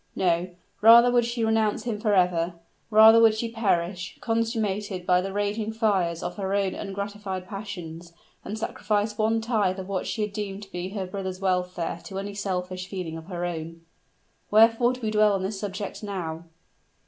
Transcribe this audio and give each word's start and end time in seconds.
No, 0.15 0.49
rather 0.81 1.11
would 1.11 1.25
she 1.25 1.43
renounce 1.45 1.83
him 1.83 1.99
forever 1.99 2.55
rather 2.89 3.21
would 3.21 3.35
she 3.35 3.51
perish, 3.51 4.17
consumed 4.19 5.05
by 5.05 5.21
the 5.21 5.31
raging 5.31 5.71
fires 5.71 6.23
of 6.23 6.37
her 6.37 6.55
own 6.55 6.73
ungratified 6.73 7.45
passions, 7.47 8.11
than 8.43 8.55
sacrifice 8.55 9.15
one 9.15 9.41
tittle 9.41 9.79
of 9.79 9.87
what 9.87 10.07
she 10.07 10.25
deemed 10.25 10.63
to 10.63 10.71
be 10.71 10.89
her 10.89 11.05
brother's 11.05 11.39
welfare 11.39 12.01
to 12.05 12.17
any 12.17 12.33
selfish 12.33 12.87
feeling 12.87 13.15
of 13.15 13.25
her 13.27 13.45
own! 13.45 13.81
Wherefore 14.49 14.93
do 14.93 15.01
we 15.01 15.11
dwell 15.11 15.33
on 15.33 15.43
this 15.43 15.59
subject 15.59 16.01
now? 16.01 16.45